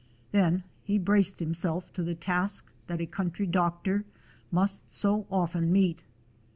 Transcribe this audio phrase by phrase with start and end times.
[0.31, 4.03] Then he braced himself to the task that a country doctor
[4.51, 6.01] must so often meet.